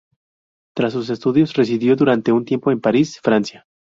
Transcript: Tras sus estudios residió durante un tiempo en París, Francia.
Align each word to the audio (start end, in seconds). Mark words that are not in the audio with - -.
Tras 0.75 0.93
sus 0.93 1.11
estudios 1.11 1.53
residió 1.53 1.95
durante 1.95 2.31
un 2.31 2.43
tiempo 2.43 2.71
en 2.71 2.81
París, 2.81 3.19
Francia. 3.21 3.67